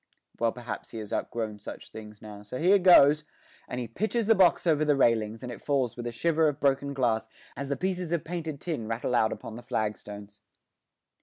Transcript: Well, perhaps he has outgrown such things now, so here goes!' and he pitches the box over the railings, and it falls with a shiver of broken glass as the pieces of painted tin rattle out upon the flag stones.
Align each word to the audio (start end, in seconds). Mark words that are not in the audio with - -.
Well, 0.39 0.51
perhaps 0.51 0.89
he 0.89 0.97
has 0.97 1.13
outgrown 1.13 1.59
such 1.59 1.91
things 1.91 2.23
now, 2.23 2.41
so 2.41 2.57
here 2.57 2.79
goes!' 2.79 3.23
and 3.67 3.79
he 3.79 3.87
pitches 3.87 4.25
the 4.25 4.33
box 4.33 4.65
over 4.65 4.83
the 4.83 4.95
railings, 4.95 5.43
and 5.43 5.51
it 5.51 5.61
falls 5.61 5.95
with 5.95 6.07
a 6.07 6.11
shiver 6.11 6.47
of 6.47 6.59
broken 6.59 6.95
glass 6.95 7.29
as 7.55 7.69
the 7.69 7.77
pieces 7.77 8.11
of 8.11 8.23
painted 8.23 8.59
tin 8.59 8.87
rattle 8.87 9.13
out 9.13 9.31
upon 9.31 9.57
the 9.57 9.61
flag 9.61 9.95
stones. 9.95 10.39